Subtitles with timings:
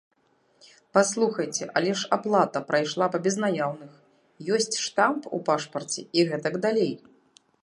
[0.97, 3.93] Паслухайце, але ж аплата прайшла па безнаяўных,
[4.57, 6.93] ёсць штамп у пашпарце і гэтак далей.